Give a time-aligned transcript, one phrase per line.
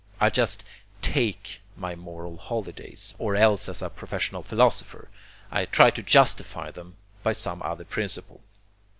[0.19, 0.63] I just
[1.03, 5.09] TAKE my moral holidays; or else as a professional philosopher,
[5.51, 8.41] I try to justify them by some other principle.